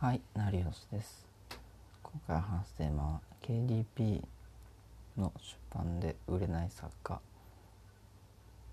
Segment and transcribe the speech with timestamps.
[0.00, 1.26] はい、成吉です。
[2.04, 4.22] 今回話すテーマは KDP
[5.16, 7.20] の出版で売れない作家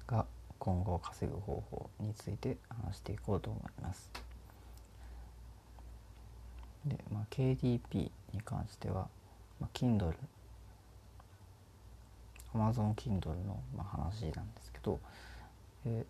[0.05, 0.27] が
[0.59, 4.11] 今後稼ぐ方法について話していこうと思います。
[6.85, 9.07] で、まあ、KDP に関しては、
[9.59, 10.13] まあ、Kindle
[12.53, 14.99] Amazon Kindle の、まあ、話なんですけど、
[15.87, 16.05] え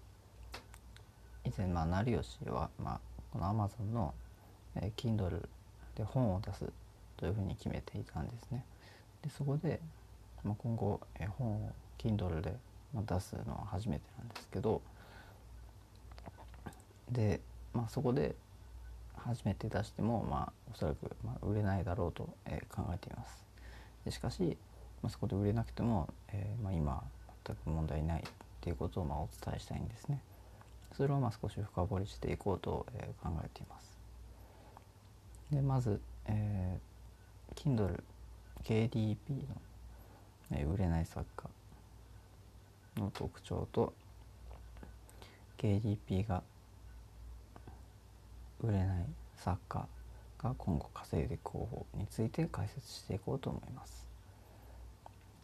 [1.45, 2.99] ー、以前、まあ、成吉は、まあ、
[3.31, 4.13] この Amazon の
[4.77, 5.47] えー、Kindle
[5.95, 6.65] で本を出す
[7.17, 8.63] というふうに決めていたんですね。
[9.21, 9.79] でそこで、
[10.43, 12.53] まあ、今後、えー、本を Kindle で
[12.93, 14.81] 出すのは初めてなんですけど
[17.11, 17.39] で、
[17.73, 18.35] まあ、そこで
[19.17, 23.43] 初めて出しても、まあ、おそらく、まあ、売れないだろうと、えー、考えています。
[24.05, 24.57] でしかし、
[25.01, 27.03] まあ、そこで売れなくても、えーまあ、今
[27.45, 28.23] 全く問題ないっ
[28.61, 30.19] ていうことをまあお伝えしたいんですね。
[30.95, 33.94] それをまあ少し深掘りしていこうと、えー、考えています。
[35.51, 38.01] でまず、えー、Kindle
[38.63, 39.61] KDP の、
[40.51, 41.49] えー、売れない作家
[42.97, 43.93] の特徴と
[45.57, 46.41] KDP が
[48.61, 49.05] 売れない
[49.37, 49.87] 作家
[50.41, 54.05] が今後稼いでいく方法について解説していこうと思います。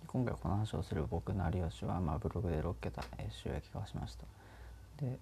[0.08, 4.26] 今回この話をする僕の有吉は、まあ、ブログで6桁、えー、収益化しました。
[4.98, 5.18] で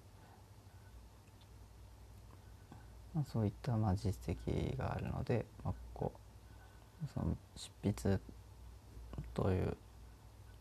[3.14, 6.12] まあ、そういったまあ実績があるので、まあ、こ
[7.04, 8.18] うその執筆
[9.34, 9.76] という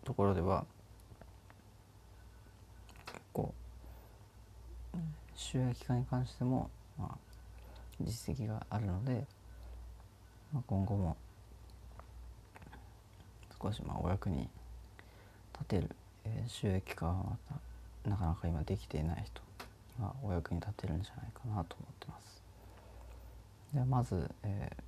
[0.03, 0.65] ところでは
[3.05, 3.53] 結構
[5.35, 7.17] 収益化に関しても、まあ、
[8.01, 9.25] 実績があるので、
[10.53, 11.17] まあ、今後も
[13.61, 14.47] 少しまあお役に
[15.53, 15.89] 立てる、
[16.25, 17.37] えー、収益化はま
[18.03, 19.41] たなかなか今できていない人
[20.01, 22.38] がお役に立てるんじゃないかなと思ってます。
[23.73, 24.81] でまず、えー、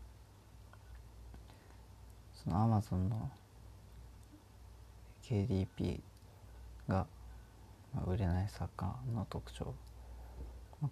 [2.44, 3.30] そのアマゾンの
[5.24, 6.00] KDP
[6.88, 7.06] が、
[8.08, 9.74] 売れない作家の特徴、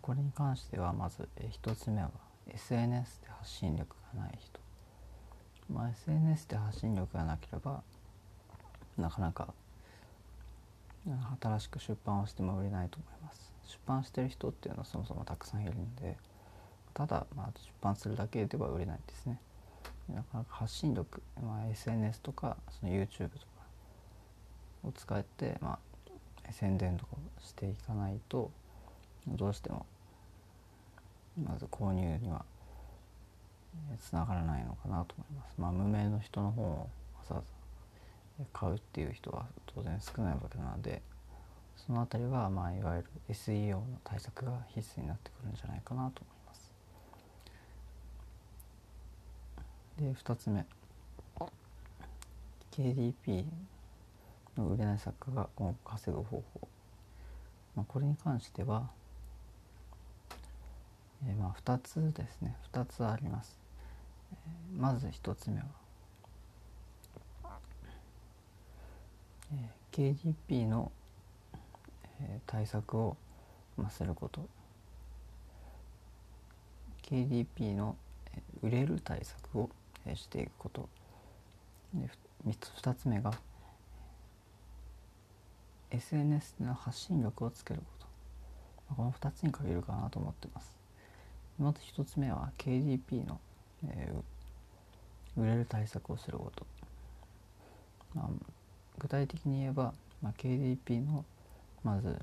[0.02, 2.12] これに関してはまず、えー、1つ目は
[2.54, 4.60] SNS で発信力がない人、
[5.72, 7.82] まあ、SNS で発信力がなければ
[8.98, 9.54] なかなか
[11.42, 13.54] 新しく出版をしても売れないと思います。
[13.66, 16.18] 出版してる人っていうのはそもそもたくさんいるんで
[16.94, 19.40] ただ、まあ、出版するだけでは売れないですね
[20.10, 23.46] なかなか発信力、まあ、SNS とかその YouTube とか
[24.84, 25.78] を使って、ま
[26.48, 28.52] あ、宣伝とかをしていかないと
[29.28, 29.86] どうしても
[31.38, 32.44] まず購入には
[34.02, 35.56] つながらないのかなと思います。
[35.58, 36.88] まあ、無名の人の本をわ
[37.28, 37.42] ざわ
[38.40, 41.02] ざ買うっていう人は当然少ないわけなので
[41.76, 46.39] その辺りはまあいわゆる SEO の対策が必須になってくるんじゃないかなと思います。
[50.00, 50.66] で2つ目。
[52.72, 53.44] KDP
[54.58, 55.50] の売れない作家が
[55.84, 56.68] 稼ぐ方法、
[57.76, 58.90] まあ、これに関しては、
[61.28, 62.56] えー、まあ2つですね。
[62.72, 63.60] 2つあります、
[64.32, 65.58] えー、まず1つ目
[67.44, 67.58] は、
[69.54, 70.16] えー、
[70.50, 70.94] KDP の、
[72.22, 73.18] えー、対策を、
[73.76, 74.48] まあ、すること。
[77.04, 77.98] KDP の
[78.62, 79.70] 売れる対策を
[80.16, 80.90] していくこと。
[81.94, 82.10] で
[82.48, 83.34] 2, つ目が
[85.92, 88.96] SNS の発信力をつけること。
[88.96, 90.78] この2つに限るかなと思ってます。
[91.60, 93.40] まず1つ目は KDP の、
[93.88, 96.66] えー、売れる対策をすること、
[98.16, 98.30] まあ、
[98.98, 101.26] 具体的に言えば、まあ、KDP の
[101.84, 102.18] まず、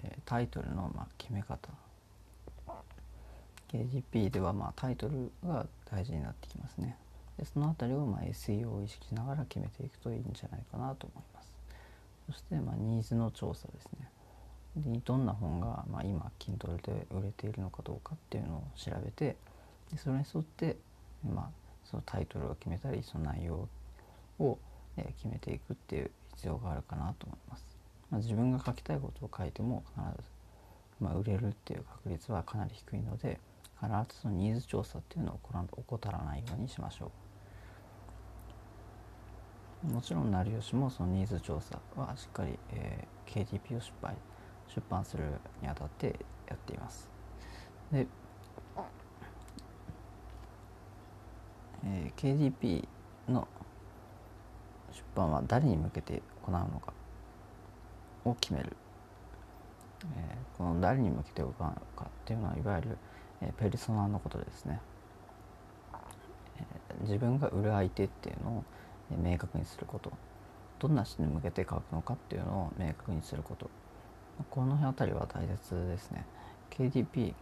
[0.00, 1.83] えー、タイトルのまあ決め方。
[3.74, 6.96] KGP ではまあタイトルが大事になってきますね。
[7.36, 11.52] でその辺りをま SEO を意識しながら決めていくといいんじゃないかなと思います。
[12.30, 14.08] そしてまニーズの調査ですね。
[14.76, 19.36] でどんな本がま今 Kindle で売れているのかどうかっていうのを調べて
[19.90, 20.76] でそれに沿って
[21.24, 21.50] ま
[21.84, 23.68] そのタイトルを決めたりその内容
[24.38, 24.58] を
[25.16, 27.76] 決めていくっていう必要があるかなと思います、
[28.10, 30.30] まあ、自分が書きたいことを書いても必ず、
[31.00, 33.38] まあ、売れるっていう確率はかなり低いので
[33.80, 35.40] 必ずそのニーズ調査っていうのを
[35.76, 37.10] 怠らないようにしましょう。
[39.92, 44.16] もちろん成吉もそのニーズ調査はしっかり、えー、KDP を出版
[44.68, 45.24] 出版する
[45.60, 46.06] にあたって
[46.48, 47.10] やっています。
[47.92, 48.06] で、
[51.84, 52.88] えー、KDP
[53.28, 53.46] の
[54.90, 56.92] 出版は誰に向けて行うのか
[58.24, 58.74] を決める。
[60.16, 62.98] えー、この誰に向けて動かないのかっていうのはいわゆる、
[63.48, 64.80] え、ペルソナのことですね、
[66.58, 66.64] え、
[67.02, 68.64] 自分が売る相手っていうのを、
[69.12, 70.12] え明確にすること。
[70.78, 73.70] どんな人に向けて書くのかっていうのを明確にすること。
[74.50, 76.26] この辺あたりは大切ですね。
[76.70, 77.34] KDP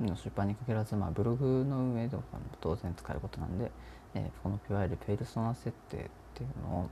[0.00, 3.70] の出版に限らず、まあ、ブログの運営とかも当然使えることなんで、
[4.14, 6.00] えー、このいわゆるペルソナ設定っ
[6.34, 6.90] ていうのを、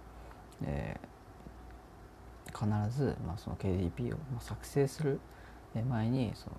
[0.64, 5.20] えー、必ず、まあ、その KDP を作成する
[5.88, 6.56] 前にその、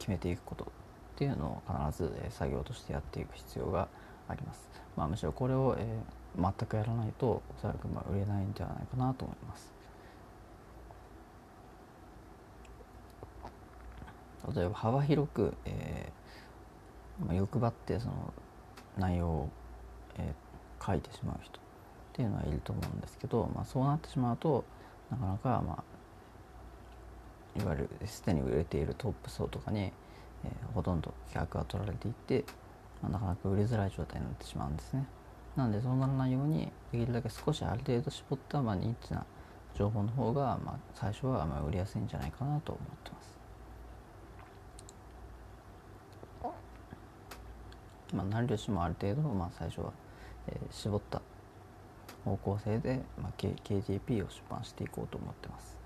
[0.00, 0.68] 決めていくことっ
[1.16, 3.86] ていうのを必ず、え作業としてやっていく必要が
[4.26, 4.68] あります。
[4.96, 5.86] まあ、むしろこれを、え
[6.36, 9.72] 全くやらないとおそらくまあ売れないんじゃないかなと思います。
[14.54, 18.32] 例えば幅広く、えーまあ、欲張ってその
[18.98, 19.48] 内容を、
[20.16, 21.62] えー、書いてしまう人っ
[22.14, 24.64] ていうのはいると思うんですけど、まあ、そうなってしまうと
[25.10, 25.84] なかなか、まあ、
[27.58, 32.44] いわゆるすでに売れているトップ層とかに、えー、ほとんど企画が取られていって、
[33.02, 35.06] まあ、なかなか売りづらい状態になってしまうんですね。
[35.56, 39.24] なのでそうならないようにできるだけ少しある程度絞った、まあ、ニッチな
[39.74, 43.40] 情報の方が、まあ、最初はまあ売りやすいんじゃないかなと思ってます。
[48.14, 49.92] まあ、何量しもある程度、まあ、最初は、
[50.48, 51.22] えー、絞った
[52.24, 55.79] 方向性で、まあ、K、KGP を出版していこうと思ってます。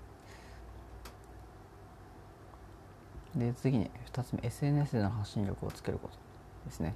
[3.35, 6.15] で次に2つ目 SNS での発信力をつけること
[6.65, 6.95] ですね。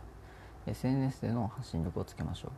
[0.66, 2.52] SNS での発信力をつけましょう、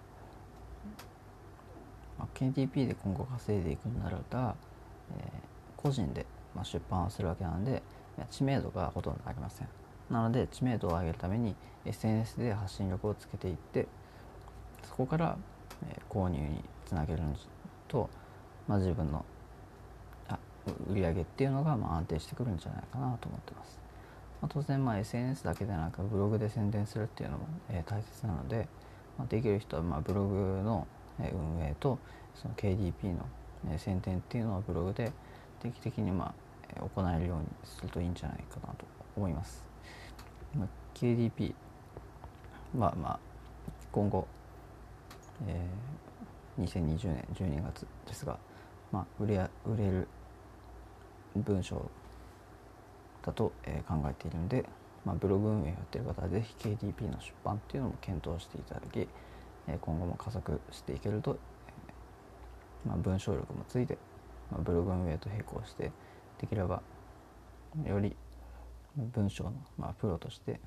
[2.19, 4.55] まあ、KTP で今後稼いでいくんならば、
[5.17, 6.25] えー、個人で、
[6.55, 7.81] まあ、出版をするわけなんで
[8.29, 9.67] 知名度がほとんどありません。
[10.09, 11.55] なので知名度を上げるために
[11.85, 13.87] SNS で発信力をつけていって
[14.83, 15.37] そこから、
[15.87, 17.33] えー、購入につなげるの
[17.87, 18.09] と、
[18.67, 19.23] まあ、自分の
[20.89, 23.79] 売り上げっていうのがまあ安定してくるんじゃないかなと思ってます。
[24.41, 28.67] まあ、当然まあ SNS だけでなくブログで宣伝するっていうのも、え、大切なので、
[29.17, 30.87] まあ、できる人はまあブログの
[31.19, 31.99] 運営と
[32.35, 33.25] その KDP の、
[33.77, 35.11] 宣伝っていうのをブログで
[35.61, 36.33] 定期的にま
[36.75, 38.85] あ行えるようにするといいんじゃないかなと
[39.15, 39.63] 思います。
[40.55, 41.53] まあ、KDP
[42.77, 43.19] はまあ
[43.91, 44.25] 今後、
[45.47, 48.39] えー、2020年12月ですが、
[48.91, 50.07] まあ、売れ売れる
[51.35, 51.89] 文章
[53.25, 54.65] だと、え、考えているので、
[55.05, 59.07] まあ、ブログ運営をやっている方はぜひ KDP の出版っていうのも検討していただき、
[59.67, 61.37] え、今後も加速していけると、
[62.85, 63.97] まあ、文章力もついて、
[64.51, 65.91] まあ、ブログ運営と並行して
[66.39, 66.81] できれば
[67.85, 68.15] より
[68.95, 70.59] 文章の、まあ、プロとして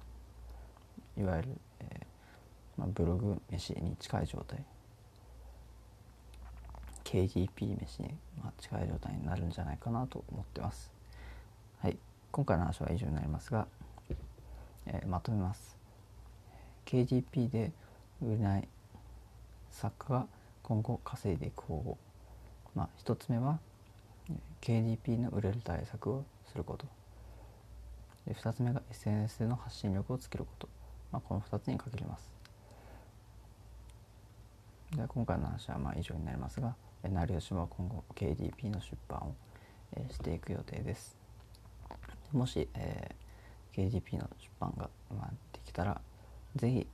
[1.19, 1.49] いわゆる、
[1.81, 4.65] えーまあ、ブログ飯に近い状態
[7.15, 8.09] KDP 飯に、
[8.43, 10.91] まあ、近い状態になるんじゃないかなと思ってます。
[11.81, 11.97] はい、
[12.33, 13.69] 今回の話は以上になりますが、
[14.87, 15.77] えー、まとめます。
[16.87, 17.71] KDP で
[18.21, 18.69] 売れない
[19.71, 20.27] 作家が
[20.65, 21.99] 今後稼いでいく方法、
[22.75, 23.61] まあ、1つ目は
[24.61, 26.85] KDP の売れる対策をすること。
[28.27, 30.69] で2つ目が SNS での発信力をつけること、
[31.13, 32.33] まあ、この2つに限ります
[34.97, 36.75] で今回の話はまあ以上になりますが
[37.09, 39.35] 成吉は今後 KDP の出版を、
[40.11, 41.17] していく予定です
[42.33, 46.01] もし、えー、KDP の出版が、まあ、できたら
[46.57, 46.87] 是非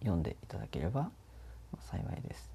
[0.00, 1.10] 読んでいただければ
[1.78, 2.50] 幸いです。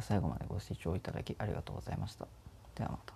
[0.00, 2.26] 最後までご視聴いただきありがとうございました。
[2.74, 3.15] ではまた。